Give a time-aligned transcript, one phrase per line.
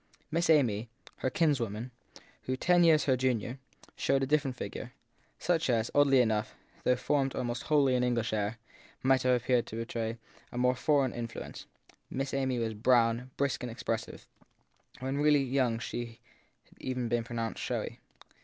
[0.31, 1.91] Miss Amy, her kinswoman,
[2.45, 3.59] who, ten years her junior,
[3.95, 4.93] showed a different figure
[5.37, 8.57] such as, oddly enough, though formed almost wholly in English air,
[9.03, 10.17] might have appeared much more to betray
[10.51, 11.67] a foreign influence
[12.09, 13.63] Miss Amy was brown, brisk, 242
[14.13, 16.19] THE THIED PEKSON 243 and expressive: when really young she
[16.63, 17.99] had even been pro nounced showy.